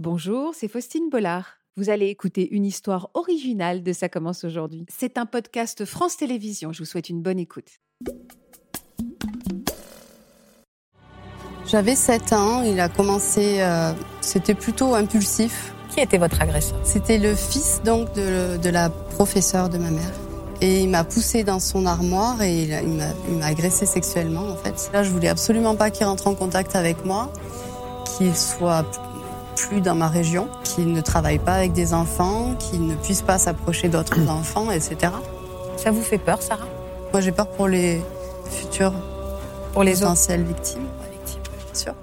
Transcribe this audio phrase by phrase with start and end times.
[0.00, 1.58] Bonjour, c'est Faustine Bollard.
[1.76, 4.86] Vous allez écouter une histoire originale de Ça commence aujourd'hui.
[4.88, 6.72] C'est un podcast France Télévisions.
[6.72, 7.66] Je vous souhaite une bonne écoute.
[11.66, 15.74] J'avais 7 ans, il a commencé, euh, c'était plutôt impulsif.
[15.88, 16.78] Qui était votre agresseur?
[16.84, 20.12] C'était le fils donc de, de, la professeure de ma mère.
[20.60, 22.82] Et il m'a poussé dans son armoire et il,
[23.28, 24.90] il m'a agressé sexuellement en fait.
[24.92, 27.32] Là, je voulais absolument pas qu'il rentre en contact avec moi,
[28.16, 29.07] qu'il soit
[29.66, 33.38] plus dans ma région, qu'il ne travaille pas avec des enfants, qu'il ne puisse pas
[33.38, 35.12] s'approcher d'autres enfants, etc.
[35.76, 36.66] Ça vous fait peur, Sarah?
[37.12, 38.02] Moi, j'ai peur pour les
[38.50, 38.94] futures
[39.72, 40.86] pour les potentielles victimes.
[41.12, 41.94] victimes, bien sûr.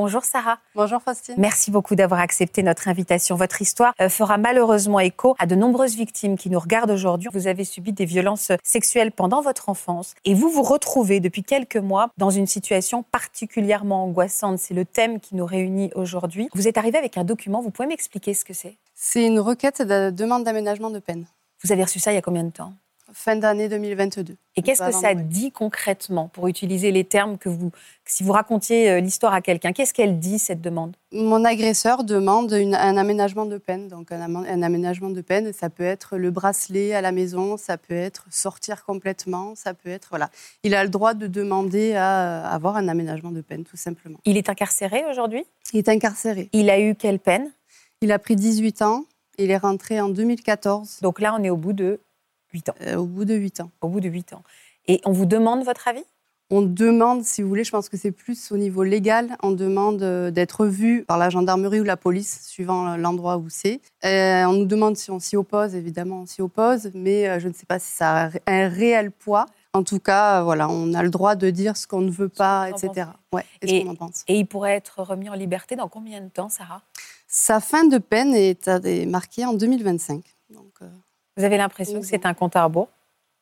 [0.00, 0.58] Bonjour Sarah.
[0.74, 1.34] Bonjour Faustine.
[1.36, 3.36] Merci beaucoup d'avoir accepté notre invitation.
[3.36, 7.28] Votre histoire euh, fera malheureusement écho à de nombreuses victimes qui nous regardent aujourd'hui.
[7.34, 11.76] Vous avez subi des violences sexuelles pendant votre enfance et vous vous retrouvez depuis quelques
[11.76, 14.58] mois dans une situation particulièrement angoissante.
[14.58, 16.48] C'est le thème qui nous réunit aujourd'hui.
[16.54, 17.60] Vous êtes arrivé avec un document.
[17.60, 18.78] Vous pouvez m'expliquer ce que c'est?
[18.94, 21.26] C'est une requête de demande d'aménagement de peine.
[21.62, 22.72] Vous avez reçu ça il y a combien de temps?
[23.12, 24.36] Fin d'année 2022.
[24.56, 27.70] Et qu'est-ce que ça dit concrètement, pour utiliser les termes que vous,
[28.04, 30.96] si vous racontiez euh, l'histoire à quelqu'un, qu'est-ce qu'elle dit cette demande?
[31.12, 33.88] Mon agresseur demande un aménagement de peine.
[33.88, 37.78] Donc un, un, aménagement de peine, ça peut être le bracelet à la maison, ça
[37.78, 40.30] peut être sortir complètement, ça peut être voilà.
[40.62, 44.18] Il a le droit de demander à avoir un aménagement de peine, tout simplement.
[44.24, 45.44] Il est incarcéré aujourd'hui?
[45.72, 46.48] Il est incarcéré.
[46.52, 47.50] Il a eu quelle peine?
[48.02, 49.04] Il a pris 18 ans.
[49.38, 50.98] Il est rentré en 2014.
[51.02, 52.00] Donc là, on est au bout de
[52.52, 52.74] 8 ans.
[52.82, 53.70] Euh, au bout de 8 ans.
[53.80, 54.42] Au bout de 8 ans.
[54.86, 56.04] Et on vous demande votre avis?
[56.52, 60.02] On demande, si vous voulez, je pense que c'est plus au niveau légal, on demande
[60.02, 63.80] euh, d'être vu par la gendarmerie ou la police, suivant l'endroit où c'est.
[64.04, 67.52] Euh, on nous demande si on s'y oppose, évidemment, on s'y oppose, mais je ne
[67.52, 69.46] sais pas si ça a un réel poids.
[69.74, 72.68] En tout cas, voilà, on a le droit de dire ce qu'on ne veut pas,
[72.70, 73.06] etc.
[73.32, 74.24] Ouais, et, en pense.
[74.26, 76.82] et il pourrait être remis en liberté dans combien de temps, Sarah?
[77.28, 80.24] Sa fin de peine est, marquée en 2025.
[80.52, 80.80] Donc,
[81.36, 82.88] vous avez l'impression que c'est un compte à rebours?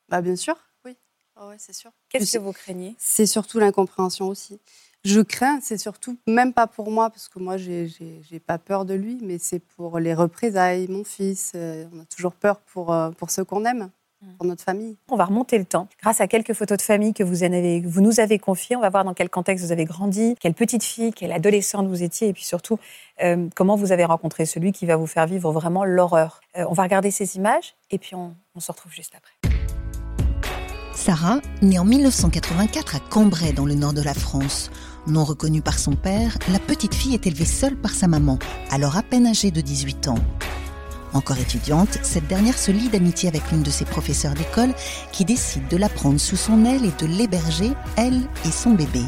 [0.09, 0.97] Bah, Bien sûr, oui.
[1.41, 1.91] Oh, c'est sûr.
[2.09, 2.95] Qu'est-ce que vous craignez?
[2.99, 4.61] C'est surtout l'incompréhension aussi.
[5.05, 8.95] Je crains, c'est surtout, même pas pour moi, parce que moi, j'ai pas peur de
[8.95, 11.53] lui, mais c'est pour les représailles, mon fils.
[11.55, 13.91] Euh, on a toujours peur pour, euh, pour ceux qu'on aime
[14.37, 14.97] pour notre famille.
[15.09, 15.89] On va remonter le temps.
[16.03, 18.91] Grâce à quelques photos de famille que vous, avez, vous nous avez confiées, on va
[18.91, 22.33] voir dans quel contexte vous avez grandi, quelle petite fille, quelle adolescente vous étiez, et
[22.33, 22.79] puis surtout
[23.23, 26.41] euh, comment vous avez rencontré celui qui va vous faire vivre vraiment l'horreur.
[26.57, 29.33] Euh, on va regarder ces images, et puis on, on se retrouve juste après.
[30.95, 34.71] Sarah, née en 1984 à Cambrai, dans le nord de la France.
[35.07, 38.39] Non reconnue par son père, la petite fille est élevée seule par sa maman,
[38.71, 40.19] alors à peine âgée de 18 ans.
[41.19, 44.73] Encore étudiante, cette dernière se lie d'amitié avec l'une de ses professeurs d'école
[45.11, 49.03] qui décide de la prendre sous son aile et de l'héberger, elle et son bébé.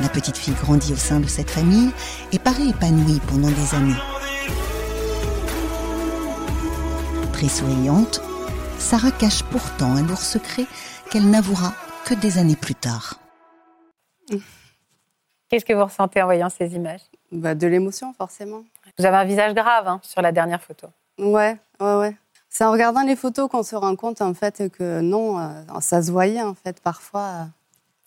[0.00, 1.92] La petite fille grandit au sein de cette famille
[2.32, 4.00] et paraît épanouie pendant des années.
[7.34, 8.20] Très souriante,
[8.80, 10.66] Sarah cache pourtant un lourd secret
[11.08, 11.72] qu'elle n'avouera
[12.04, 13.20] que des années plus tard.
[15.48, 17.02] Qu'est-ce que vous ressentez en voyant ces images?
[17.32, 18.62] Bah, De l'émotion, forcément.
[18.98, 20.88] Vous avez un visage grave hein, sur la dernière photo.
[21.18, 22.16] Ouais, ouais, ouais.
[22.48, 25.48] C'est en regardant les photos qu'on se rend compte en fait que non, euh,
[25.80, 27.48] ça se voyait en fait parfois.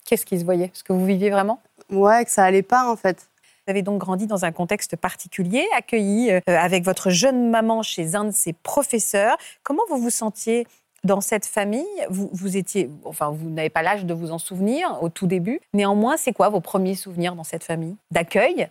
[0.06, 0.72] Qu'est-ce qui se voyait?
[0.74, 1.62] Ce que vous viviez vraiment?
[1.90, 3.28] Ouais, que ça allait pas en fait.
[3.66, 8.16] Vous avez donc grandi dans un contexte particulier, accueilli euh, avec votre jeune maman chez
[8.16, 9.38] un de ses professeurs.
[9.64, 10.66] Comment vous vous sentiez
[11.08, 15.02] dans cette famille, vous, vous étiez, enfin, vous n'avez pas l'âge de vous en souvenir
[15.02, 15.60] au tout début.
[15.74, 18.70] Néanmoins, c'est quoi vos premiers souvenirs dans cette famille D'accueil?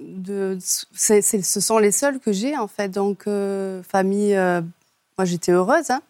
[0.00, 2.88] De, Ce sont les seuls que j'ai, en fait.
[2.88, 4.60] Donc, euh, famille, euh,
[5.16, 5.90] moi, j'étais heureuse.
[5.90, 6.02] Hein.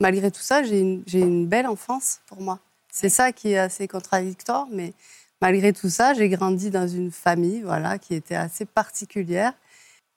[0.00, 2.58] Malgré tout ça, j'ai une, une, belle enfance pour moi.
[2.92, 4.92] C'est ça qui est assez contradictoire, mais
[5.40, 9.54] malgré tout ça, j'ai grandi dans une famille, voilà, qui était assez particulière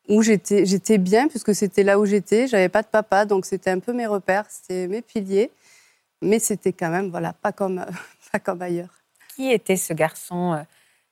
[0.07, 2.47] où j'étais, j'étais bien, puisque c'était là où j'étais.
[2.47, 5.51] J'avais pas de papa, donc c'était un peu mes repères, c'était mes piliers.
[6.21, 7.85] Mais c'était quand même, voilà, pas comme,
[8.31, 8.89] pas comme ailleurs.
[9.35, 10.63] Qui était ce garçon, euh,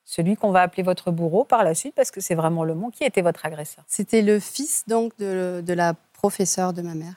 [0.04, 2.90] celui qu'on va appeler votre bourreau par la suite, parce que c'est vraiment le mot.
[2.90, 3.84] Qui était votre agresseur?
[3.88, 7.16] C'était le fils donc de, de la professeure de ma mère.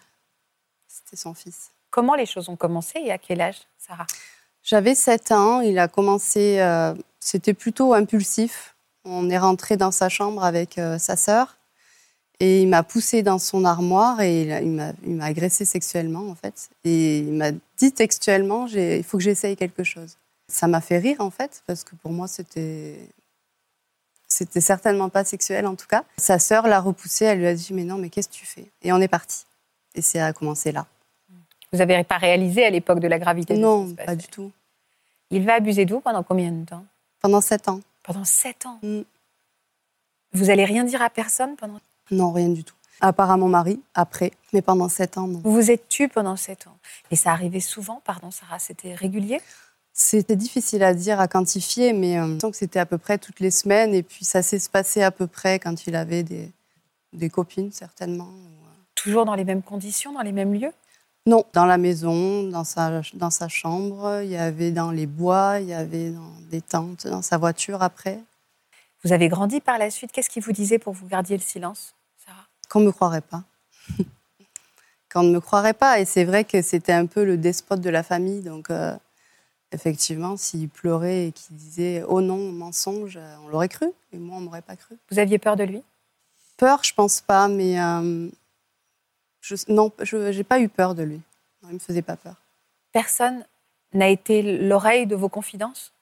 [0.87, 1.71] C'était son fils.
[1.91, 4.07] Comment les choses ont commencé et à quel âge, Sarah?
[4.63, 5.61] J'avais 7 ans.
[5.61, 8.77] Il a commencé, euh, c'était plutôt impulsif.
[9.05, 11.57] On est rentré dans sa chambre avec euh, sa sœur.
[12.41, 16.71] Et il m'a poussé dans son armoire et il m'a agressé sexuellement, en fait.
[16.85, 20.17] Et il m'a dit textuellement il faut que j'essaye quelque chose.
[20.47, 22.97] Ça m'a fait rire, en fait, parce que pour moi, c'était.
[24.31, 26.05] C'était certainement pas sexuel, en tout cas.
[26.19, 28.67] Sa sœur l'a repoussé, elle lui a dit Mais non, mais qu'est-ce que tu fais?
[28.83, 29.45] Et on est parti.
[29.95, 30.87] Et ça a commencé là.
[31.73, 34.53] Vous n'avez pas réalisé à l'époque de la gravité Non, pas du tout.
[35.31, 36.85] Il va abuser de vous pendant combien de temps?
[37.21, 37.81] Pendant sept ans.
[38.03, 38.79] Pendant sept ans?
[38.83, 39.01] Mm.
[40.33, 41.81] Vous allez rien dire à personne pendant.
[42.11, 42.75] Non, rien du tout.
[43.01, 44.33] À part à mon mari, après.
[44.53, 45.41] Mais pendant sept ans, non.
[45.45, 46.77] Vous vous êtes tu pendant sept ans.
[47.11, 49.41] Et ça arrivait souvent, pardon Sarah, c'était régulier?
[49.93, 53.51] C'était difficile à dire, à quantifier, mais euh, que c'était à peu près toutes les
[53.51, 53.95] semaines.
[53.95, 56.51] Et puis ça s'est passé à peu près quand il avait des,
[57.13, 58.31] des copines, certainement.
[58.95, 60.73] Toujours dans les mêmes conditions, dans les mêmes lieux?
[61.27, 65.61] Non, dans la maison, dans sa, dans sa chambre, il y avait dans les bois,
[65.61, 68.19] il y avait dans des tentes, dans sa voiture après.
[69.05, 70.11] Vous avez grandi par la suite?
[70.11, 71.95] Qu'est-ce qu'il vous disait pour que vous gardiez le silence,
[72.69, 73.43] Qu'on ne me croirait pas.
[75.13, 76.01] Qu'on ne me croirait pas.
[76.01, 78.43] Et c'est vrai que c'était un peu le despote de la famille.
[78.43, 78.97] Donc, euh,
[79.73, 83.87] effectivement, s'il pleurait et qu'il disait «Oh non, mensonge euh,», on l'aurait cru.
[84.13, 84.97] Et moi, on ne m'aurait pas cru.
[85.11, 85.83] Vous aviez peur de lui?
[86.57, 88.29] Peur, je pense pas, mais euh,
[89.41, 91.21] je, non, je n'ai pas eu peur de lui.
[91.63, 92.35] Non, il me faisait pas peur.
[92.93, 93.45] Personne
[93.93, 95.93] n'a été l'oreille de vos confidences?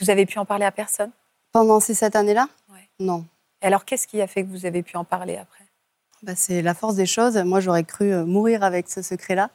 [0.00, 1.10] Vous avez pu en parler à personne?
[1.52, 2.48] Pendant ces sept années-là?
[2.72, 2.88] Ouais.
[2.98, 3.26] Non.
[3.62, 5.64] Et Alors, qu'est-ce qui a fait que vous avez pu en parler après?
[6.22, 7.36] Bah, c'est la force des choses.
[7.38, 9.50] Moi, j'aurais cru euh, mourir avec ce secret-là.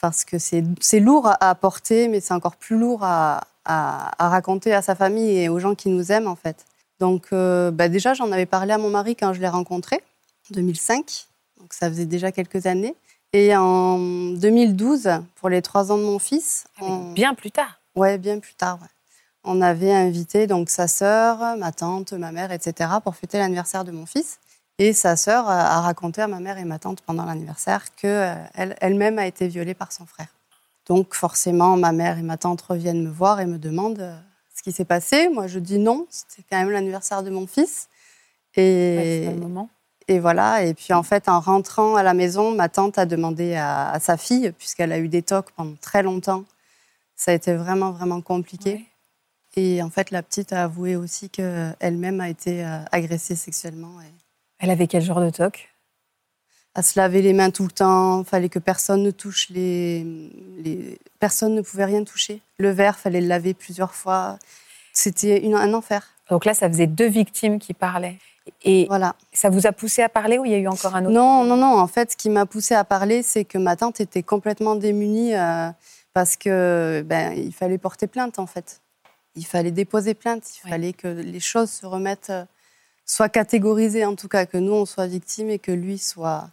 [0.00, 4.28] Parce que c'est lourd à à porter, mais c'est encore plus lourd à, à- à
[4.28, 6.66] raconter à sa famille et aux gens qui nous aiment, en fait.
[7.00, 9.96] Donc, euh, bah, déjà, j'en avais parlé à mon mari quand je l'ai rencontré,
[10.50, 11.26] en 2005.
[11.58, 12.94] Donc, ça faisait déjà quelques années.
[13.32, 17.80] Et en 2012, pour les trois ans de mon fils, on- Bien plus tard.
[17.94, 18.78] Ouais, bien plus tard.
[18.82, 18.88] ouais.
[19.48, 22.90] On avait invité donc sa sœur, ma tante, ma mère, etc.
[23.02, 24.40] pour fêter l'anniversaire de mon fils.
[24.78, 29.18] Et sa sœur a raconté à ma mère et ma tante pendant l'anniversaire qu'elle elle-même
[29.18, 30.26] a été violée par son frère.
[30.86, 34.16] Donc forcément, ma mère et ma tante reviennent me voir et me demandent euh,
[34.54, 35.28] ce qui s'est passé.
[35.28, 37.88] Moi, je dis non, c'était quand même l'anniversaire de mon fils.
[38.56, 39.68] Et, le moment.
[40.08, 40.64] et voilà.
[40.64, 44.00] Et puis en fait, en rentrant à la maison, ma tante a demandé à, à
[44.00, 46.44] sa fille, puisqu'elle a eu des tocs pendant très longtemps.
[47.16, 48.72] Ça a été vraiment, vraiment compliqué.
[48.74, 48.86] Ouais.
[49.56, 54.00] Et en fait, la petite a avoué aussi qu'elle-même a été euh, agressée sexuellement.
[54.02, 54.12] Et
[54.58, 55.70] Elle avait quel genre de toc?
[56.78, 60.04] à se laver les mains tout le temps, fallait que personne ne touche les,
[60.58, 60.98] les...
[61.18, 62.42] Personne ne pouvait rien toucher.
[62.58, 64.38] Le verre, fallait le laver plusieurs fois.
[64.92, 66.06] C'était une- un enfer.
[66.28, 68.18] Donc là, ça faisait deux victimes qui parlaient.
[68.62, 69.16] Et Voilà.
[69.32, 71.14] ça vous a poussé à parler ou il y a eu encore un autre?
[71.14, 71.78] Non, non, non.
[71.80, 75.34] En fait, ce qui m'a poussée à parler, c'est que ma tante était complètement démunie
[75.34, 75.70] euh,
[76.12, 78.82] parce que ben, il fallait porter plainte, en fait.
[79.36, 80.44] Il fallait déposer plainte.
[80.56, 80.70] Il Oui.
[80.70, 82.44] fallait que les choses se remettent, euh,
[83.04, 86.48] soient catégorisées, en tout cas, que nous, on soit victime et que lui soit,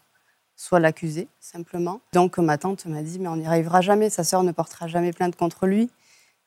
[0.55, 2.01] soit l'accusé, simplement.
[2.13, 4.09] Donc, ma tante m'a dit, mais on n'y arrivera jamais.
[4.09, 5.89] Sa sœur ne portera jamais plainte contre lui.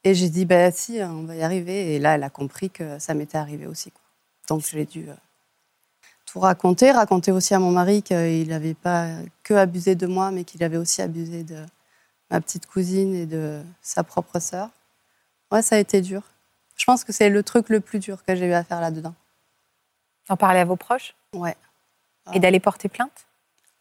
[0.04, 1.94] Et j'ai dit, ben si, on va y arriver.
[1.94, 3.90] Et là, elle a compris que ça m'était arrivé aussi.
[3.90, 4.02] quoi.
[4.48, 5.14] Donc, j'ai dû euh,
[6.26, 9.08] tout raconter, raconter aussi à mon mari qu'il n'avait pas
[9.42, 11.56] que abusé de moi, mais qu'il avait aussi abusé de
[12.30, 14.70] ma petite cousine et de sa propre sœur.
[15.52, 16.22] Ouais, ça a été dur.
[16.76, 19.14] Je pense que c'est le truc le plus dur que j'ai eu à faire là-dedans.
[20.28, 21.56] D'en parler à vos proches Ouais.
[22.32, 23.26] et d'aller porter plainte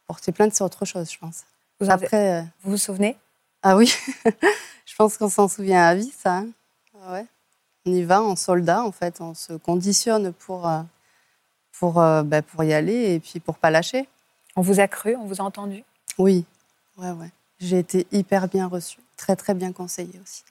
[0.08, 1.44] Porter plainte, c'est autre chose, je pense.
[1.80, 3.18] vous, Après, euh, vous vous souvenez?
[3.64, 3.92] Ah oui,
[4.86, 6.38] je pense qu'on s'en souvient à vie, ça.
[6.38, 6.48] hein.
[7.04, 7.26] Ah Ouais.
[7.88, 9.20] On y va en soldat, en fait.
[9.22, 10.82] On se conditionne pour, euh,
[11.80, 14.08] pour, euh, ben, pour y aller et puis pour pas lâcher.
[14.56, 15.84] On vous a cru, on vous a entendu?
[16.20, 16.46] Oui,
[16.98, 17.32] ouais, ouais.
[17.60, 20.44] J'ai été hyper bien reçue, très très bien conseillée aussi.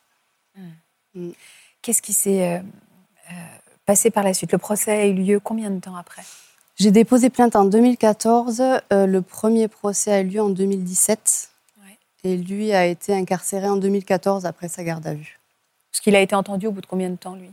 [1.83, 3.33] Qu'est-ce qui s'est euh, euh,
[3.87, 4.53] passé par la suite?
[4.53, 6.23] Le procès a eu lieu combien de temps après?
[6.77, 8.61] J'ai déposé plainte en 2014.
[8.93, 11.51] euh, le premier procès a eu lieu en 2017.
[11.85, 11.99] Ouais.
[12.25, 15.39] Et lui a été incarcéré en 2014 après sa garde à vue.
[15.93, 17.51] Parce qu'il a été entendu au bout de combien de temps, lui?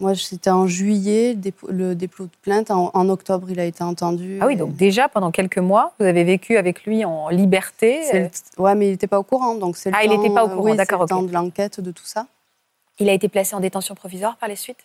[0.00, 1.34] Moi, c'était en juillet,
[1.68, 2.70] le dépôt- de plainte.
[2.70, 4.38] En, en octobre, il a été entendu.
[4.40, 8.02] Ah oui, donc déjà, pendant quelques mois, vous avez vécu avec lui en liberté.
[8.12, 9.54] le- Ouais, mais il n'était pas au courant.
[9.56, 11.08] Donc c'est Ah, il n'était pas au courant, oui, d'accord, le ok.
[11.08, 12.26] temps de l'enquête, de tout ça.
[12.98, 14.78] Il a été placé en détention provisoire par la suite?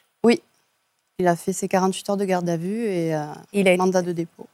[1.20, 3.78] Il a fait ses 48 heures de garde à vue et euh, Il a été-
[3.78, 4.48] mandat de dépôt.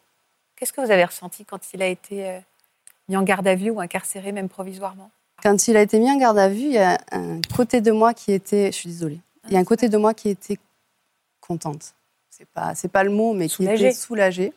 [0.58, 2.40] Qu'est-ce que vous avez ressenti quand il a été euh,
[3.08, 5.10] mis en garde à vue ou incarcéré, même provisoirement?
[5.42, 7.92] Quand il a été mis en garde à vue, il y a un côté de
[7.92, 10.58] moi qui était, je suis désolée, il y a un côté de moi qui était
[11.40, 11.94] contente.
[12.30, 14.52] C'est pas, c'est pas le mot, mais qui était soulagée.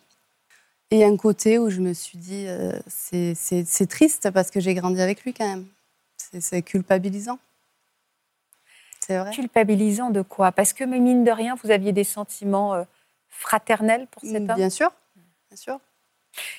[0.90, 5.00] Et un côté où je me suis dit, euh, c'est, triste parce que j'ai grandi
[5.00, 5.66] avec lui quand même.
[6.40, 7.38] C'est culpabilisant.
[9.04, 9.32] C'est vrai.
[9.32, 10.52] Culpabilisant de quoi?
[10.52, 12.84] Parce que, mais mine de rien, vous aviez des sentiments euh,
[13.28, 14.56] fraternels pour cet homme?
[14.56, 14.90] Bien sûr,
[15.48, 15.78] bien sûr.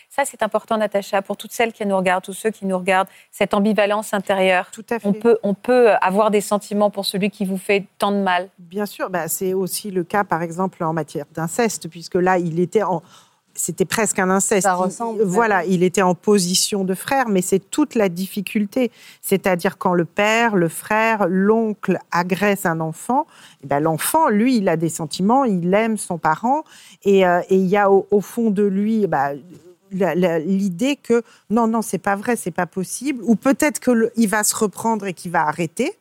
[0.09, 3.07] Ça, c'est important, Natacha, pour toutes celles qui nous regardent, tous ceux qui nous regardent,
[3.31, 4.69] cette ambivalence intérieure.
[4.71, 5.07] Tout à fait.
[5.07, 8.49] On peut, on peut avoir des sentiments pour celui qui vous fait tant de mal.
[8.59, 12.59] Bien sûr, bah, c'est aussi le cas, par exemple, en matière d'inceste, puisque là, il
[12.59, 13.01] était en,
[13.55, 14.63] c'était presque un inceste.
[14.67, 18.91] Ça Il- ressemble, voilà, il était en position de frère, mais c'est toute la difficulté.
[19.21, 23.27] C'est-à-dire quand le père, le frère, l'oncle agresse un enfant,
[23.63, 26.63] eh ben, l'enfant, lui, il a des sentiments, il aime son parent,
[27.03, 29.07] et euh, et il y a au, au fond de lui.
[29.07, 29.31] bah,
[29.91, 34.27] l'idée que non non c'est pas vrai c'est pas possible ou peut-être que le- il
[34.27, 35.93] va se reprendre et qu'il va arrêter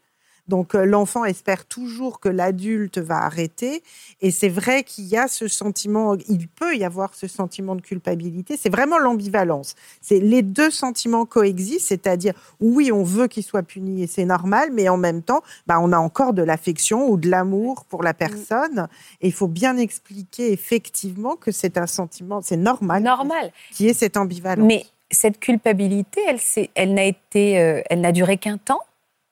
[0.49, 3.83] donc euh, l'enfant espère toujours que l'adulte va arrêter
[4.21, 7.81] et c'est vrai qu'il y a ce sentiment, il peut y avoir ce sentiment de
[7.81, 8.57] culpabilité.
[8.57, 9.75] C'est vraiment l'ambivalence.
[10.01, 14.71] C'est les deux sentiments coexistent, c'est-à-dire oui, on veut qu'il soit puni et c'est normal,
[14.73, 18.15] mais en même temps, bah, on a encore de l'affection ou de l'amour pour la
[18.15, 18.89] personne.
[19.21, 23.53] Et il faut bien expliquer effectivement que c'est un sentiment, c'est normal, Normal.
[23.71, 24.67] qui est cette ambivalence.
[24.67, 26.41] Mais cette culpabilité, elle,
[26.75, 28.81] elle n'a été, euh, elle n'a duré qu'un temps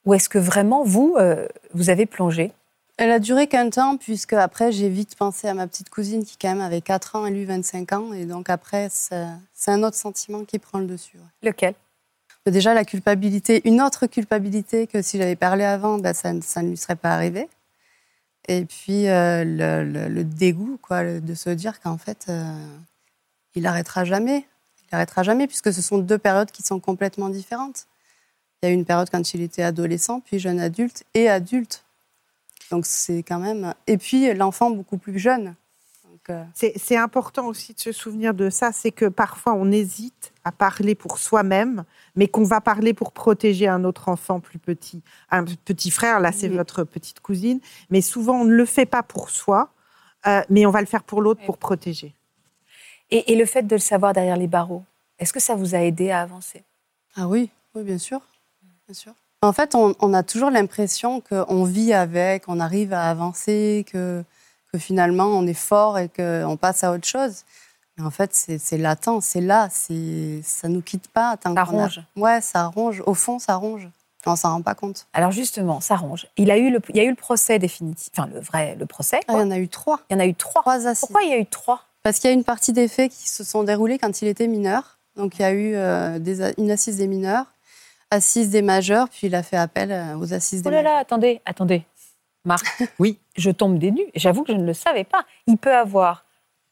[0.07, 2.53] Ou est-ce que vraiment, vous, euh, vous avez plongé?
[2.97, 6.37] Elle a duré qu'un temps, puisque après, j'ai vite pensé à ma petite cousine qui,
[6.37, 8.13] quand même, avait 4 ans et lui 25 ans.
[8.13, 11.17] Et donc, après, c'est un autre sentiment qui prend le dessus.
[11.17, 11.49] ouais.
[11.51, 11.75] Lequel?
[12.47, 16.63] Déjà, la culpabilité, une autre culpabilité que si j'avais parlé avant, ben, ça, ne- ça
[16.63, 17.49] ne lui serait pas arrivé.
[18.49, 22.43] Et puis, euh, le, le- le dégoût, quoi, de se dire qu'en fait, euh,
[23.55, 24.47] il arrêtera jamais.
[24.91, 27.87] Il arrêtera jamais, puisque ce sont deux périodes qui sont complètement différentes.
[28.63, 31.83] Il y a eu une période quand il était adolescent, puis jeune adulte et adulte.
[32.71, 33.75] Donc, c'est quand même.
[33.87, 35.55] Et puis, l'enfant beaucoup plus jeune.
[36.05, 40.33] Donc, euh, C'est important aussi de se souvenir de ça, c'est que parfois on hésite
[40.45, 41.85] à parler pour soi-même,
[42.17, 45.01] mais qu'on va parler pour protéger un autre enfant plus petit,
[45.31, 46.57] un petit frère, là c'est Oui.
[46.57, 49.71] votre petite cousine, mais souvent on ne le fait pas pour soi,
[50.27, 51.47] euh, mais on va le faire pour l'autre Oui.
[51.47, 52.15] pour protéger.
[53.11, 54.85] et, et le fait de le savoir derrière les barreaux,
[55.19, 56.63] est-ce que ça vous a aidé à avancer?
[57.17, 58.21] Ah oui, oui, bien sûr.
[58.91, 59.13] Bien sûr.
[59.43, 64.25] En fait, on, on a toujours l'impression qu'on vit avec, on arrive à avancer, que,
[64.73, 67.45] que finalement on est fort et qu'on passe à autre chose.
[67.97, 71.37] Mais en fait, c'est latent, c'est là, ça ne nous quitte pas.
[71.37, 72.01] Tant Ça qu'on a- ronge.
[72.17, 73.01] Ouais, ça ronge.
[73.07, 73.89] Au fond, ça ronge.
[74.27, 75.07] On s'en rend pas compte.
[75.13, 76.27] Alors justement, ça ronge.
[76.37, 78.87] Il, a eu le, il y a eu le procès définitif, enfin le vrai, le
[78.87, 79.21] procès.
[79.29, 80.01] Ah, il y en a eu trois.
[80.11, 80.63] il y en a eu trois.
[80.63, 81.01] Trois assises.
[81.07, 81.85] Pourquoi il y a eu trois?
[82.03, 84.49] Parce qu'il y a une partie des faits qui se sont déroulés quand il était
[84.49, 84.99] mineur.
[85.15, 87.47] Donc il y a eu euh, des une assise des mineurs,
[88.11, 90.97] assise des majeurs, puis il a fait appel euh, aux assises des Oh là là,
[90.99, 91.83] attendez, attendez.
[92.45, 92.65] Marc,
[92.99, 93.19] Oui.
[93.37, 94.07] je tombe des nues.
[94.15, 95.25] J'avoue que je ne le savais pas.
[95.47, 96.25] Il peut avoir,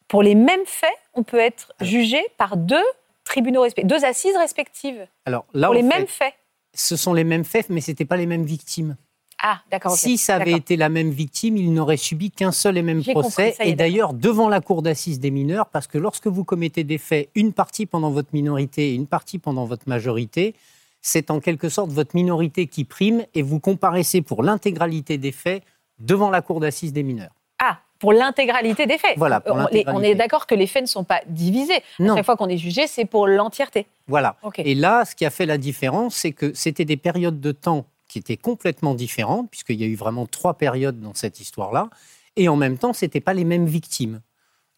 [0.09, 2.85] pour les mêmes faits, on peut être jugé par deux
[3.25, 6.33] tribunaux respectifs, deux assises respectives, Alors là, pour les fait, mêmes faits.
[6.75, 8.97] ce sont les mêmes faits, mais c'était pas les mêmes victimes.
[9.41, 9.93] Ah, d'accord.
[9.93, 13.53] Si ça avait été la même victime, il n'aurait subi qu'un seul et même procès.
[13.53, 16.99] compris, et d'ailleurs, devant la cour d'assises des mineurs, parce que lorsque vous commettez des
[16.99, 20.55] faits, une partie pendant votre minorité et une partie pendant votre majorité,
[21.01, 25.63] c'est en quelque sorte votre minorité qui prime et vous comparaissez pour l'intégralité des faits
[25.99, 27.33] devant la cour d'assises des mineurs.
[27.61, 29.15] Ah, pour l'intégralité des faits.
[29.17, 31.83] Voilà, pour on, est d'accord que les faits ne sont pas divisés.
[31.99, 32.17] Non.
[32.17, 33.87] Chaque fois qu'on est jugé, c'est pour l'entièreté.
[34.07, 34.37] Voilà.
[34.59, 37.87] Et là, ce qui a fait la différence, c'est que c'était des périodes de temps
[38.07, 41.91] qui étaient complètement différentes, puisqu'il y a eu vraiment trois périodes dans cette histoire-là,
[42.37, 44.21] et en même temps, ce n'étaient pas les mêmes victimes.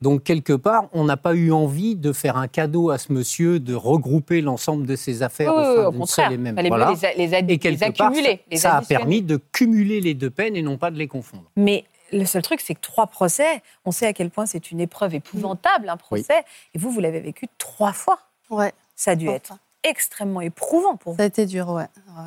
[0.00, 3.60] Donc, quelque part, on n'a pas eu envie de faire un cadeau à ce monsieur,
[3.60, 6.54] de regrouper l'ensemble de ses affaires Oui, au sein d'une seule et même.
[6.68, 6.92] Voilà.
[7.16, 8.40] les, les, Et les quelque part, accumuler.
[8.50, 11.44] les ça a permis de cumuler les deux peines et non pas de les confondre.
[11.56, 14.80] Mais le seul truc, c'est que trois procès, on sait à quel point c'est une
[14.80, 16.44] épreuve épouvantable, un procès.
[16.74, 18.18] Et vous, vous l'avez vécu trois fois.
[18.48, 18.72] Ouais.
[18.96, 19.52] Ça a dû être
[19.84, 21.18] extrêmement éprouvant pour vous.
[21.18, 21.86] Ça a été dur, ouais.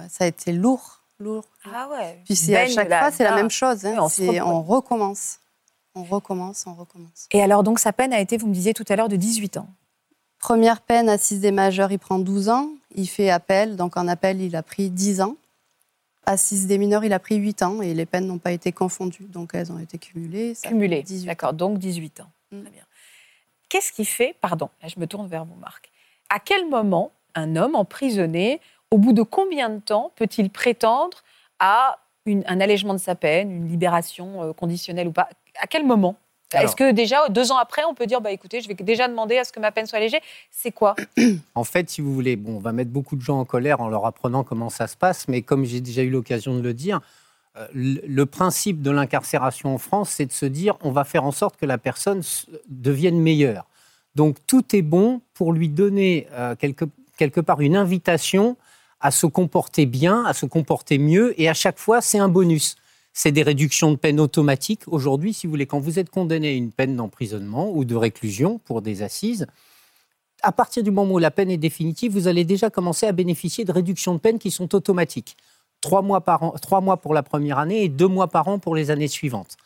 [0.10, 1.44] Ça a été lourd, lourd.
[1.74, 2.22] Ah ouais.
[2.26, 3.84] Puis c'est à chaque fois, c'est la même chose.
[3.86, 4.08] hein.
[4.20, 5.40] Oui, on recommence.
[5.96, 7.28] On recommence, on recommence.
[7.32, 9.58] Et alors, donc, sa peine a été, vous me disiez tout à l'heure, de 18
[9.58, 9.68] ans.
[10.40, 12.70] Première peine, assise des majeurs, il prend 12 ans.
[12.96, 15.36] Il fait appel, donc en appel, il a pris 10 ans.
[16.26, 19.26] Assise des mineurs, il a pris 8 ans et les peines n'ont pas été confondues.
[19.26, 20.54] Donc elles ont été cumulées.
[20.54, 21.04] ça fait Cumulé.
[21.04, 21.28] 18 ans.
[21.28, 22.30] D'accord, donc 18 ans.
[22.52, 22.62] Mm.
[22.62, 22.84] Très bien.
[23.70, 25.92] Qu'est-ce qui fait, pardon, là je me tourne vers vous, Marc,
[26.30, 31.24] à quel moment un homme emprisonné, au bout de combien de temps peut-il prétendre
[31.60, 35.28] à une- un allègement de sa peine, une libération euh, conditionnelle ou pas
[35.62, 36.18] À quel moment?
[36.54, 39.38] Est-ce que déjà, deux ans après, on peut dire, bah, écoutez, je vais déjà demander
[39.38, 40.22] à ce que ma peine soit allégée?
[40.52, 40.96] C'est quoi?
[41.56, 43.88] En fait, si vous voulez, bon, on va mettre beaucoup de gens en colère en
[43.88, 47.02] leur apprenant comment ça se passe, mais comme j'ai déjà eu l'occasion de le dire,
[47.58, 51.32] euh, le principe de l'incarcération en France, c'est de se dire on va faire en
[51.32, 52.22] sorte que la personne
[52.68, 53.66] devienne meilleure.
[54.16, 56.86] Donc tout est bon pour lui donner euh, quelque,
[57.18, 58.58] quelque part une invitation
[59.02, 62.76] à se comporter bien, à se comporter mieux, et à chaque fois, c'est un bonus.
[63.14, 64.88] C'est des réductions de peine automatiques.
[64.88, 68.58] Aujourd'hui, si vous voulez, quand vous êtes condamné à une peine d'emprisonnement ou de réclusion
[68.58, 69.46] pour des assises,
[70.42, 73.66] à partir du moment où la peine est définitive, vous allez déjà commencer à bénéficier
[73.66, 75.38] de réductions de peine qui sont automatiques.
[75.80, 78.58] Trois mois, par an, trois mois pour la première année et deux mois par an
[78.58, 79.58] pour les années suivantes.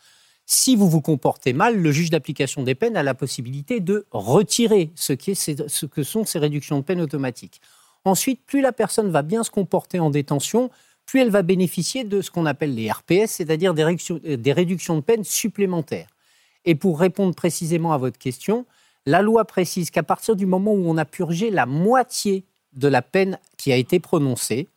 [0.44, 4.90] Si vous vous comportez mal, le juge d'application des peines a la possibilité de retirer
[4.94, 7.60] ce, qui est ce que sont ces réductions de peine automatiques.
[8.04, 10.70] Ensuite, plus la personne va bien se comporter en détention,
[11.08, 14.52] plus elle va bénéficier de ce qu'on appelle les RPS, c'est-à-dire des réductions, euh, des
[14.52, 16.08] réductions de peine supplémentaires.
[16.66, 18.66] Et pour répondre précisément à votre question,
[19.06, 23.00] la loi précise qu'à partir du moment où on a purgé la moitié de la
[23.00, 24.68] peine qui a été prononcée,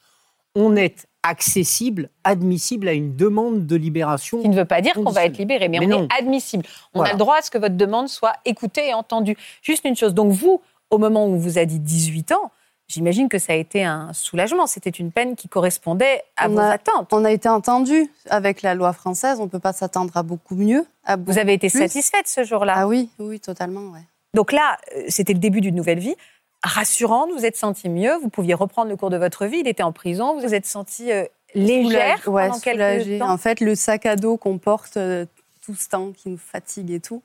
[0.56, 4.42] on est accessible, admissible à une demande de libération.
[4.42, 6.08] Qui ne veut pas dire qu'on va être libéré, mais, Mais on non.
[6.08, 6.64] est admissible.
[6.94, 7.10] On Voilà.
[7.12, 9.36] a le droit à ce que votre demande soit écoutée et entendue.
[9.62, 12.52] Juste une chose, donc vous, au moment où on vous a dit 18 ans,
[12.92, 14.68] j'imagine que ça a été un soulagement.
[14.68, 17.12] C'était une peine qui correspondait à On vos a- attentes.
[17.14, 20.56] On a été entendu avec la loi française, on ne peut pas s'attendre à beaucoup
[20.56, 20.86] mieux.
[21.06, 21.80] à Vous avez été plus.
[21.80, 22.74] satisfaite ce jour-là.
[22.78, 24.02] Ah oui, oui, totalement, ouais.
[24.34, 26.16] Donc là, euh, c'était le début d'une nouvelle vie.
[26.64, 29.60] Rassurante, vous êtes senti mieux, vous pouviez reprendre le cours de votre vie.
[29.60, 33.20] Il était en prison, vous vous êtes senti euh, légère Soulagée, ouais, pendant quelques soulagée.
[33.20, 33.30] temps.
[33.32, 35.26] En fait, le sac à dos qu'on porte euh,
[35.66, 37.24] tout ce temps, qui nous fatigue et tout,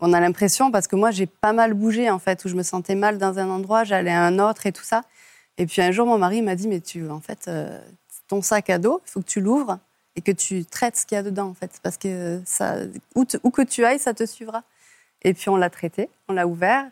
[0.00, 2.62] on a l'impression, parce que moi, j'ai pas mal bougé, en fait, où je me
[2.62, 5.02] sentais mal dans un endroit, j'allais à un autre et tout ça.
[5.58, 7.80] Et puis un jour, mon mari m'a dit, mais tu, en fait, euh,
[8.28, 9.78] ton sac à dos, il faut que tu l'ouvres
[10.16, 12.76] et que tu traites ce qu'il y a dedans, en fait, parce que ça,
[13.16, 14.62] où, te- où que tu ailles, ça te suivra.
[15.22, 16.84] Et puis on l'a traité, on l'a ouvert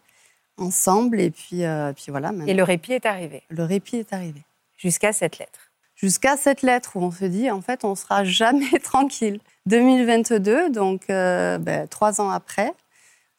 [0.58, 4.42] ensemble, et puis, euh, puis voilà, Et le répit est arrivé, le répit est arrivé
[4.76, 5.70] jusqu'à cette lettre.
[5.94, 9.38] jusqu'à cette lettre où on se dit en fait on sera jamais tranquille.
[9.66, 12.72] 2022, donc euh, ben, trois ans après,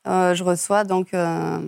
[0.07, 1.59] euh, je reçois donc euh,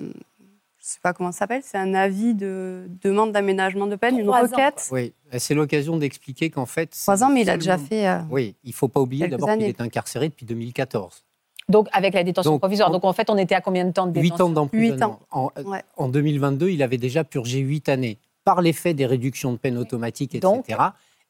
[0.79, 4.29] je sais pas comment ça s'appelle, c'est un avis de demande d'aménagement de peine, une
[4.29, 4.87] ans, requête.
[4.91, 6.89] Oui, c'est l'occasion d'expliquer qu'en fait.
[6.91, 8.07] Trois ans, mais il a déjà fait.
[8.07, 11.23] euh, Oui, il ne faut pas oublier d'abord qu'il est incarcéré depuis 2014.
[11.67, 12.89] Donc avec la détention Donc, provisoire.
[12.89, 14.95] on- Donc en fait, on était à combien de temps de Huit détention ans d'emprisonnement.
[14.95, 15.51] Huit ans.
[15.65, 15.83] En, Ouais.
[15.97, 18.17] en 2022, il avait déjà purgé huit années.
[18.43, 20.65] Par l'effet des réductions de peine automatiques, etc., Donc-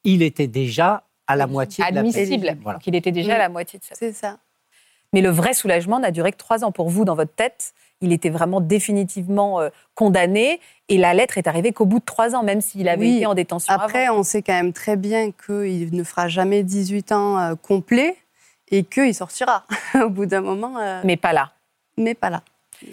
[0.05, 2.09] il était déjà à la moitié de la peine.
[2.15, 2.57] admissible.
[2.63, 2.77] Voilà.
[2.77, 4.37] Donc il était déjà à la moitié de sa C'est ça.
[5.13, 7.73] Mais le vrai soulagement n'a duré que trois ans pour vous dans votre tête.
[8.01, 12.35] Il était vraiment définitivement euh, condamné et la lettre est arrivée qu'au bout de trois
[12.35, 13.17] ans, même s'il avait Oui.
[13.17, 14.19] été en détention Après, avant.
[14.19, 18.15] on sait quand même très bien qu'il ne fera jamais 18 ans euh, complets
[18.71, 19.65] et qu'il sortira
[20.03, 21.51] au bout d'un moment, euh, Mais pas là.
[21.97, 22.41] mais pas là.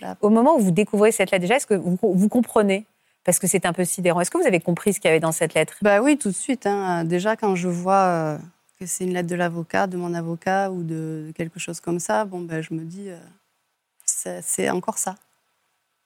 [0.00, 2.86] Là, Au moment où vous découvrez cette lettre, déjà, est-ce que vous, vous comprenez?
[3.22, 4.20] Parce que c'est un peu sidérant.
[4.20, 5.74] Est-ce que vous avez compris ce qu'il y avait dans cette lettre?
[5.82, 6.66] Bah oui, tout de suite.
[6.66, 7.04] hein.
[7.04, 8.38] Déjà, quand je vois
[8.78, 12.24] que c'est une lettre de l'avocat, de mon avocat ou de quelque chose comme ça,
[12.24, 15.16] bon, ben, je me dis, euh, c'est encore ça.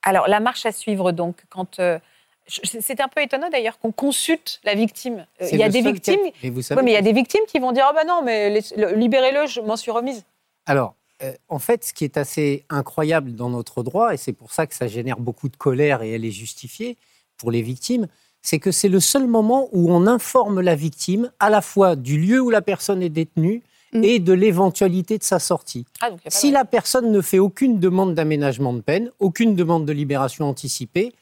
[0.03, 1.79] Alors, la marche à suivre, donc, quand.
[1.79, 1.99] euh,
[2.47, 5.25] c'est un peu étonnant d'ailleurs qu'on consulte la victime.
[5.41, 6.19] Euh, Il y a des victimes.
[6.43, 8.05] Mais vous savez Oui, mais il y a des victimes qui vont dire Ah ben
[8.07, 8.61] non, mais
[8.97, 10.25] libérez-le, je m'en suis remise.
[10.67, 14.53] Alors, euh, en fait, ce qui est assez incroyable dans notre droit, et c'est pour
[14.53, 16.97] ça que ça génère beaucoup de colère et elle est justifiée
[17.37, 18.09] pour les victimes,
[18.43, 22.19] c'est que c'est le seul moment où on informe la victime à la fois du
[22.19, 24.05] lieu où la personne est détenue Mm.
[24.05, 25.85] et de l'éventualité de sa sortie.
[26.01, 29.85] Ah, donc Si de- la personne ne fait aucune demande d'aménagement de peine, aucune demande
[29.85, 31.13] de libération anticipée,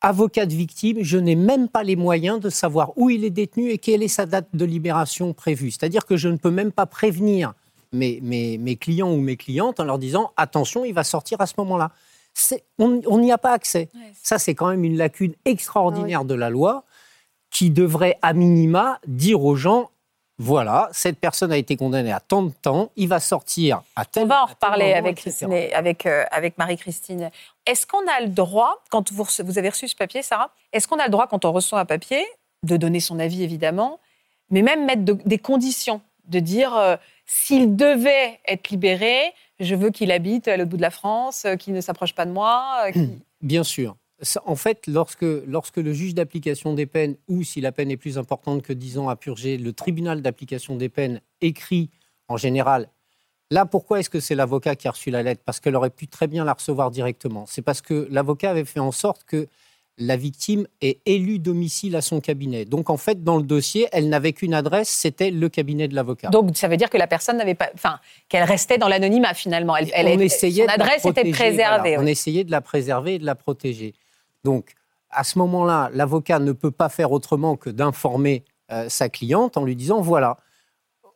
[0.00, 3.70] avocat de victime, je n'ai même pas les moyens de savoir où il est détenu
[3.70, 5.70] et quelle est sa date de libération prévue.
[5.70, 7.54] C'est-à-dire que je ne peux même pas prévenir
[7.92, 11.46] mes, mes- mes clients ou mes clientes en leur disant attention, il va sortir à
[11.46, 11.92] ce moment-là.
[12.78, 13.88] On n'y a pas accès.
[13.94, 16.84] Ouais, Ça, c'est quand même une lacune extraordinaire de la loi
[17.50, 19.90] qui devrait, à minima, dire aux gens
[20.40, 24.22] voilà, cette personne a été condamnée à tant de temps, il va sortir à tel
[24.22, 25.16] On va en reparler moment, avec.
[25.16, 27.30] Christine et- avec, euh, avec Marie-Christine.
[27.66, 30.86] Est-ce qu'on a le droit, quand vous, rece- vous avez reçu ce papier, Sarah, est-ce
[30.86, 32.24] qu'on a le droit, quand on reçoit un papier,
[32.62, 33.98] de donner son avis, évidemment,
[34.50, 36.94] mais même mettre de- des conditions, de dire euh,
[37.26, 41.56] s'il devait être libéré, je veux qu'il habite à l'autre bout de la France, euh,
[41.56, 42.90] qu'il ne s'approche pas de moi.
[42.96, 43.06] euh,
[43.42, 43.96] Bien sûr.
[44.44, 48.18] En fait, lorsque, lorsque le juge d'application des peines, ou si la peine est plus
[48.18, 51.90] importante que 10 ans à purger, le tribunal d'application des peines écrit
[52.26, 52.88] en général.
[53.50, 55.42] Là, pourquoi est-ce que c'est l'avocat qui a reçu la lettre?
[55.44, 57.46] Parce qu'elle aurait pu très bien la recevoir directement.
[57.46, 59.46] C'est parce que l'avocat avait fait en sorte que
[60.00, 62.64] la victime ait élu domicile à son cabinet.
[62.64, 66.28] Donc, en fait, dans le dossier, elle n'avait qu'une adresse, c'était le cabinet de l'avocat.
[66.28, 69.76] Donc ça veut dire que la personne n'avait pas, enfin, qu'elle restait dans l'anonymat finalement.
[69.76, 71.90] Elle, elle on est- essayait son de la adresse était protéger, préservée.
[71.96, 72.02] voilà.
[72.02, 73.94] On essayait de la préserver et de la protéger.
[74.44, 74.72] Donc,
[75.10, 79.64] à ce moment-là, l'avocat ne peut pas faire autrement que d'informer euh, sa cliente en
[79.64, 80.36] lui disant voilà,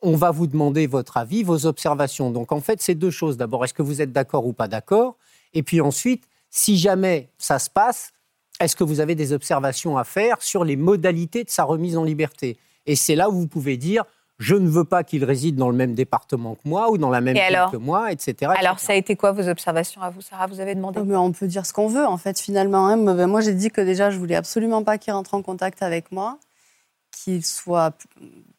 [0.01, 2.31] on va vous demander votre avis, vos observations.
[2.31, 3.37] Donc, en fait, c'est deux choses.
[3.37, 5.15] D'abord, est-ce que vous êtes d'accord ou pas d'accord?
[5.53, 8.11] Et puis ensuite, si jamais ça se passe,
[8.59, 12.03] est-ce que vous avez des observations à faire sur les modalités de sa remise en
[12.03, 12.57] liberté?
[12.85, 14.03] Et c'est là où vous pouvez dire
[14.39, 17.21] je ne veux pas qu'il réside dans le même département que moi ou dans la
[17.21, 18.51] même ville alors que moi, etc.
[18.57, 20.47] Alors ça a été quoi vos observations à vous, Sarah?
[20.47, 20.99] Vous avez demandé?
[21.01, 22.87] Oh, mais on peut dire ce qu'on veut, en fait, finalement.
[22.87, 22.97] hein.
[22.97, 25.83] Moi, ben, moi, j'ai dit que déjà, je voulais absolument pas qu'il rentre en contact
[25.83, 26.39] avec moi,
[27.11, 27.95] qu'il soit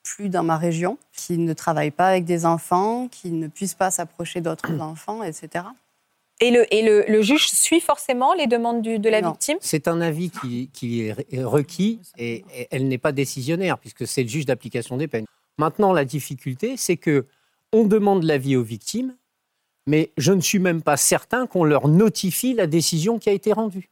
[0.05, 3.91] plus dans ma région, qu'il ne travaille pas avec des enfants, qu'il ne puisse pas
[3.91, 5.65] s'approcher d'autres enfants, etc.
[6.41, 9.31] Et, le, et le, le juge suit forcément les demandes du- de la Non.
[9.31, 13.79] victime C'est un avis qui, qui est re- requis et, et elle n'est pas décisionnaire
[13.79, 15.27] puisque c'est le juge d'application des peines.
[15.59, 17.27] Maintenant, la difficulté, c'est que
[17.73, 19.15] on demande l'avis aux victimes,
[19.87, 23.53] mais je ne suis même pas certain qu'on leur notifie la décision qui a été
[23.53, 23.91] rendue.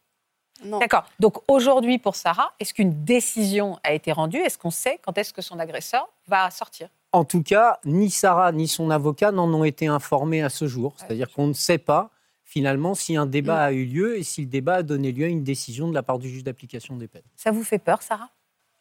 [0.65, 0.79] Non.
[0.79, 1.05] D'accord.
[1.21, 4.39] Donc aujourd'hui, pour Sarah, est-ce qu'une décision a été rendue?
[4.39, 6.89] Est-ce qu'on sait quand est-ce que son agresseur va sortir?
[7.13, 10.95] En tout cas, ni Sarah ni son avocat n'en ont été informés à ce jour.
[10.97, 12.11] C'est-à-dire qu'on ne sait pas
[12.53, 15.29] finalement si un débat a eu lieu et si le débat a donné lieu à
[15.29, 17.23] une décision de la part du juge d'application des peines.
[17.35, 18.29] Ça vous fait peur, Sarah?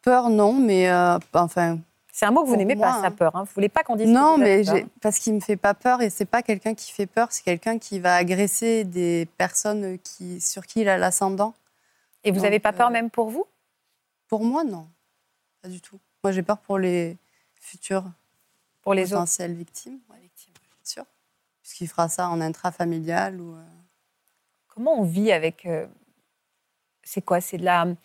[0.01, 1.79] Peur, non, mais euh, enfin,
[2.11, 3.11] C'est un mot que vous n'aimez pas, moi, ça hein.
[3.11, 3.33] peur.
[3.33, 3.43] Hein.
[3.45, 4.75] Vous voulez pas qu'on dise que non, vous mais peur.
[4.75, 7.43] j'ai- parce qu'il me fait pas peur et c'est pas quelqu'un qui fait peur, c'est
[7.45, 11.53] quelqu'un qui va agresser des personnes qui, sur qui il a l'ascendant.
[12.25, 13.45] Et vous n'avez pas peur euh, même pour vous?
[14.27, 14.85] Pour moi, non,
[15.61, 15.97] pas du tout.
[16.25, 17.15] Moi, j'ai peur pour les
[17.55, 18.03] futures
[18.81, 20.17] Pour les autres potentielles victimes, ouais.
[21.71, 23.55] Puisqu'il fera ça en intrafamilial ou.
[23.55, 23.63] euh,
[24.67, 25.65] Comment on vit avec.
[25.65, 25.87] euh,
[27.01, 27.39] c'est quoi?
[27.39, 27.85] C'est de la.
[27.85, 27.95] euh,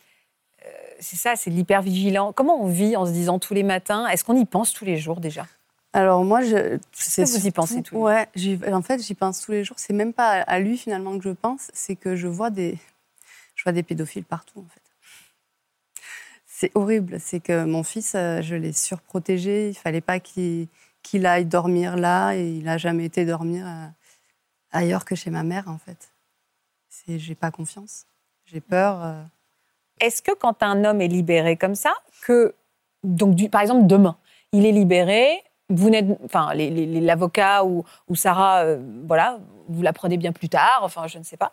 [1.01, 2.33] c'est ça, c'est de l'hypervigilance.
[2.37, 4.07] Comment on vit en se disant tous les matins?
[4.07, 5.49] Est-ce qu'on y pense tous les jours déjà?
[5.93, 6.77] Alors moi, je.
[6.77, 8.29] que vous y pensez tous Ouais,
[8.73, 9.81] en fait, j'y pense tous les jours.
[9.81, 12.79] C'est même pas à lui finalement que je pense, c'est que je vois des,
[13.57, 14.83] je vois des pédophiles partout en fait.
[16.47, 17.19] C'est horrible.
[17.19, 19.71] C'est que mon fils, je l'ai surprotégé.
[19.71, 20.69] Il fallait pas qu'il
[21.07, 23.87] qu'il aille dormir là et il a jamais été dormir euh,
[24.73, 26.13] ailleurs que chez ma mère en fait.
[27.07, 28.07] J'ai pas confiance.
[28.47, 29.05] J'ai peur.
[29.05, 29.23] euh,
[30.01, 32.55] Est-ce que quand un homme est libéré comme ça, que
[33.05, 34.17] donc par exemple demain,
[34.51, 39.39] il est libéré, vous n'êtes, enfin l'avocat ou, ou Sarah, euh, voilà,
[39.69, 41.53] vous la prenez bien plus tard, enfin je ne sais pas.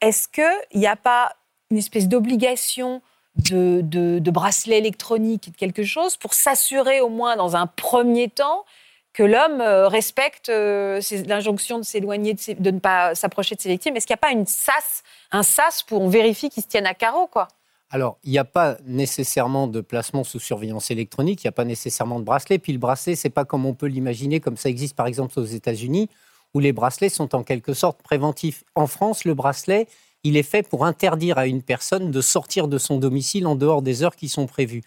[0.00, 1.36] Est-ce qu'il n'y a pas
[1.70, 3.00] une espèce d'obligation
[3.36, 8.28] de, de- de bracelet électronique, de quelque chose, pour s'assurer au moins dans un premier
[8.28, 8.64] temps
[9.12, 13.68] que l'homme euh, respecte euh, l'injonction de s'éloigner, de, de ne pas s'approcher de ses
[13.68, 16.68] victimes Est-ce qu'il n'y a pas une sas, un sas pour on vérifie qu'ils se
[16.68, 17.48] tiennent à carreau, quoi?
[17.92, 21.64] Alors, il n'y a pas nécessairement de placement sous surveillance électronique, il n'y a pas
[21.64, 22.58] nécessairement de bracelet.
[22.60, 25.44] Puis le bracelet, c'est pas comme on peut l'imaginer, comme ça existe par exemple aux
[25.44, 26.08] États-Unis,
[26.54, 28.62] où les bracelets sont en quelque sorte préventifs.
[28.76, 29.88] En France, le bracelet,
[30.24, 33.82] il est fait pour interdire à une personne de sortir de son domicile en dehors
[33.82, 34.82] des heures qui sont prévues.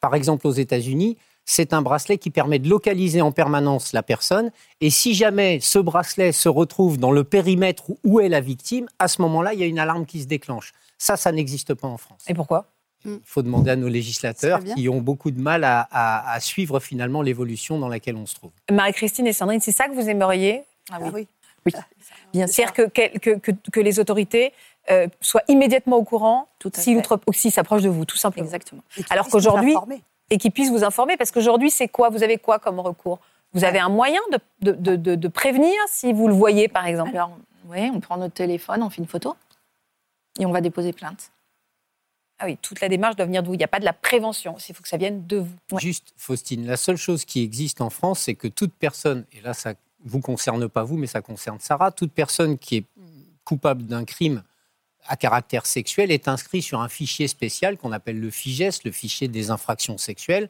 [0.00, 1.16] Par exemple, aux États-Unis,
[1.46, 4.50] c'est un bracelet qui permet de localiser en permanence la personne.
[4.80, 9.08] Et si jamais ce bracelet se retrouve dans le périmètre où est la victime, à
[9.08, 10.72] ce moment-là, il y a une alarme qui se déclenche.
[10.98, 12.22] Ça, ça n'existe pas en France.
[12.28, 12.66] Et pourquoi?
[13.06, 16.80] Il faut demander à nos législateurs qui ont beaucoup de mal à, à- à suivre
[16.80, 18.50] finalement l'évolution dans laquelle on se trouve.
[18.72, 20.62] Marie-Christine et Sandrine, c'est ça que vous aimeriez?
[20.90, 21.26] Ah oui.
[22.32, 22.64] Bien sûr.
[22.66, 24.52] C'est-à-dire que, que, que- que les autorités
[24.90, 28.44] euh, soient immédiatement au courant ou s'ils s'approchent de vous, tout simplement.
[28.44, 28.82] Exactement.
[29.10, 29.74] Alors qu'aujourd'hui,
[30.30, 33.18] et qu'ils puissent vous informer, parce qu'aujourd'hui, c'est quoi Vous avez quoi comme recours?
[33.52, 36.86] Vous avez un moyen de, de, de- de- de prévenir si vous le voyez, par
[36.86, 37.10] exemple?
[37.14, 39.36] Alors, oui, on prend notre téléphone, on fait une photo
[40.40, 41.30] et on va déposer plainte.
[42.40, 43.54] Ah oui, toute la démarche doit venir de vous.
[43.54, 44.56] Il n'y a pas de la prévention.
[44.68, 45.54] Il faut que ça vienne de vous.
[45.70, 45.80] Ouais.
[45.80, 49.54] Juste, Faustine, la seule chose qui existe en France, c'est que toute personne, et là
[49.54, 52.84] ça vous concerne pas vous, mais ça concerne Sarah, toute personne qui est
[53.44, 54.42] coupable d'un crime
[55.06, 59.28] à caractère sexuel est inscrite sur un fichier spécial qu'on appelle le FIGES, le fichier
[59.28, 60.48] des infractions sexuelles,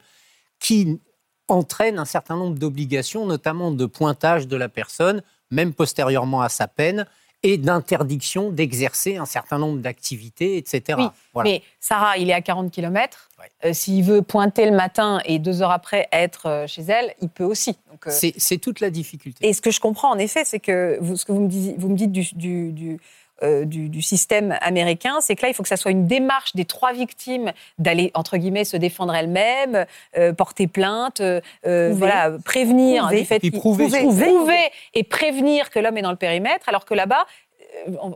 [0.59, 0.99] qui
[1.47, 6.67] entraîne un certain nombre d'obligations, notamment de pointage de la personne, même postérieurement à sa
[6.67, 7.05] peine,
[7.43, 10.97] et d'interdiction d'exercer un certain nombre d'activités, etc.
[10.97, 11.49] Oui, Voilà.
[11.51, 13.29] Mais Sarah, il est à 40 km.
[13.63, 13.73] Ouais.
[13.73, 17.43] S'il veut pointer le matin et deux heures après être euh, chez elle, il peut
[17.43, 17.77] aussi.
[18.07, 19.47] Euh, C'est toute la difficulté.
[19.47, 21.75] Et ce que je comprends en effet, c'est que vous, ce que vous me, disiez-
[21.77, 22.99] vous me dites du, du, du,
[23.43, 26.55] euh, du- du système américain, c'est que là, il faut que ça soit une démarche
[26.55, 29.85] des trois victimes d'aller, entre guillemets, se défendre elles-mêmes,
[30.17, 31.99] euh, porter plainte, euh, euh, Prouver.
[32.07, 33.19] voilà, prévenir Prouver.
[33.19, 33.85] du fait prouver.
[33.89, 37.25] prouver, prouver et prévenir que l'homme est dans le périmètre, alors que là-bas,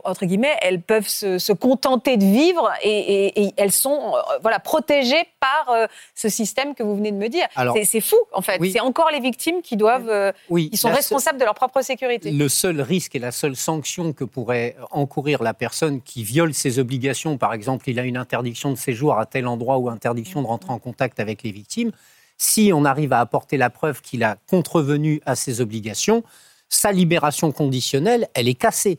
[0.04, 4.20] entre guillemets, elles peuvent se, se contenter de vivre et, et- et elles sont euh,
[4.42, 7.46] voilà, protégées par euh, ce système que vous venez de me dire.
[7.84, 8.58] C'est- fou, en fait.
[8.60, 8.72] Oui.
[8.72, 12.30] C'est encore les victimes qui doivent, euh, Oui, sont seule- responsables de leur propre sécurité.
[12.30, 16.78] Le seul risque et la seule sanction que pourrait encourir la personne qui viole ses
[16.78, 20.46] obligations, par exemple, il a une interdiction de séjour à tel endroit ou interdiction de
[20.46, 21.92] rentrer en contact avec les victimes,
[22.38, 26.22] si on arrive à apporter la preuve qu'il a contrevenu à ses obligations,
[26.68, 28.98] sa libération conditionnelle, elle est cassée.